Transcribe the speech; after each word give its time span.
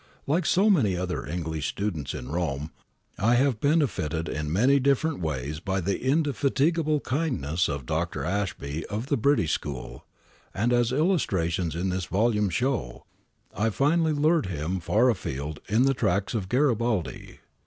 Like 0.25 0.47
so 0.47 0.67
many 0.67 0.97
other 0.97 1.27
English 1.27 1.67
students 1.67 2.15
in 2.15 2.29
Rome 2.31 2.71
I 3.19 3.35
have 3.35 3.59
benefited 3.59 4.27
in 4.27 4.51
many 4.51 4.79
different 4.79 5.19
ways 5.19 5.59
by 5.59 5.79
the 5.79 6.01
indefatigable 6.03 7.01
kindness 7.01 7.69
of 7.69 7.85
Dr. 7.85 8.23
Ashby 8.25 8.83
of 8.87 9.09
the 9.09 9.15
British 9.17 9.51
School, 9.51 10.07
and 10.55 10.73
as 10.73 10.91
illustrations 10.91 11.75
in 11.75 11.89
this 11.89 12.05
volume 12.05 12.49
show, 12.49 13.05
I 13.55 13.69
finally 13.69 14.13
lured 14.13 14.47
him 14.47 14.79
far 14.79 15.07
afield 15.11 15.59
in 15.69 15.83
the 15.83 15.93
tracks 15.93 16.33
of 16.33 16.49
Garibaldi. 16.49 17.39